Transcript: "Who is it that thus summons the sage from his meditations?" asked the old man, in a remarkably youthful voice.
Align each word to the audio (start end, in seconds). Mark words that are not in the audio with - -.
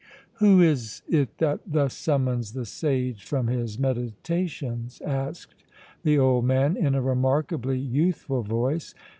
"Who 0.39 0.63
is 0.63 1.03
it 1.07 1.37
that 1.37 1.59
thus 1.67 1.95
summons 1.95 2.53
the 2.53 2.65
sage 2.65 3.23
from 3.23 3.45
his 3.45 3.77
meditations?" 3.77 4.99
asked 5.05 5.63
the 6.01 6.17
old 6.17 6.43
man, 6.45 6.75
in 6.75 6.95
a 6.95 7.01
remarkably 7.03 7.77
youthful 7.77 8.41
voice. 8.41 8.95